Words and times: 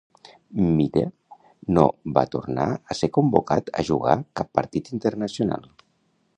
Milla 0.77 1.03
no 1.77 1.83
va 2.15 2.23
tornar 2.37 2.67
a 2.71 2.97
ser 3.01 3.11
convocat 3.19 3.71
a 3.83 3.87
jugar 3.93 4.19
cap 4.41 4.53
partit 4.61 4.93
internacional. 4.99 5.73